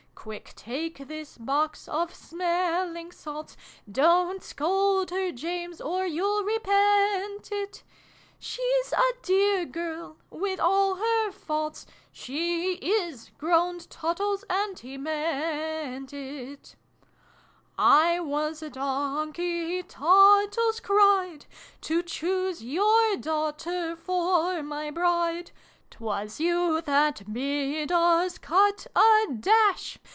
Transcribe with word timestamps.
"Quick! 0.21 0.53
Take 0.55 1.07
this 1.07 1.35
box 1.35 1.87
of 1.87 2.13
smelling 2.13 3.11
salts! 3.11 3.57
Dont 3.91 4.43
scold 4.43 5.09
her, 5.09 5.31
James, 5.31 5.81
or 5.81 6.05
you'll 6.05 6.43
repent 6.43 7.49
it, 7.51 7.81
She's 8.37 8.93
a 8.95 9.13
dear 9.23 9.65
girl, 9.65 10.17
with 10.29 10.59
all 10.59 10.97
her 10.97 11.31
fait 11.31 11.55
Its" 11.69 11.85
She 12.11 12.73
is!" 12.73 13.31
groaned 13.39 13.89
Tattles 13.89 14.43
(and 14.47 14.77
he 14.77 14.95
meant 14.95 16.13
it]." 16.13 16.75
I 18.05 18.19
was 18.19 18.61
a 18.61 18.69
donkey" 18.69 19.81
Tottles 19.81 20.79
cried," 20.81 21.47
To 21.81 22.03
choose 22.03 22.63
your 22.63 23.15
daughter 23.17 23.95
for 23.95 24.61
my 24.61 24.91
bride!' 24.91 25.49
Twas 25.89 26.39
you 26.39 26.79
that 26.81 27.31
bid 27.33 27.91
us 27.91 28.37
cut 28.37 28.85
a 28.95 29.25
dash 29.37 29.97